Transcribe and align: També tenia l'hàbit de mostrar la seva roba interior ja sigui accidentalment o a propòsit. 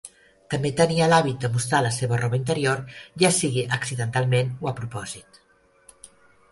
També 0.53 0.69
tenia 0.79 1.09
l'hàbit 1.11 1.43
de 1.43 1.51
mostrar 1.57 1.81
la 1.87 1.91
seva 1.97 2.19
roba 2.23 2.39
interior 2.39 2.81
ja 3.25 3.33
sigui 3.37 3.67
accidentalment 3.79 4.53
o 4.67 4.73
a 4.75 4.77
propòsit. 4.83 5.41